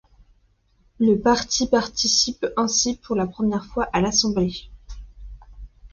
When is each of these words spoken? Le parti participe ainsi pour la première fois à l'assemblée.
Le 0.99 1.19
parti 1.21 1.67
participe 1.67 2.47
ainsi 2.57 2.95
pour 2.97 3.15
la 3.15 3.27
première 3.27 3.65
fois 3.67 3.83
à 3.93 4.01
l'assemblée. 4.01 4.67